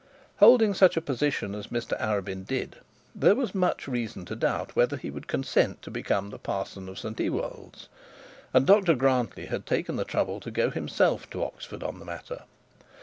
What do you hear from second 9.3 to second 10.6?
had taken the trouble to